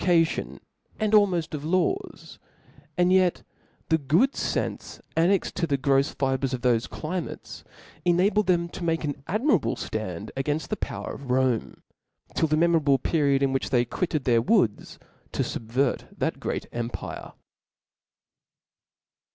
[0.03, 0.59] cation,
[0.99, 2.39] and almoft of laws:
[2.97, 3.43] and yet
[3.89, 7.63] the good fenfe annexed to the grofs fibres of thofe climates
[8.03, 11.83] enabled them to make an admirable ftand againft' the power of Rome,
[12.33, 14.97] till the memorable pe riod in which they quitted their woods
[15.33, 17.33] to fubvert that great empire.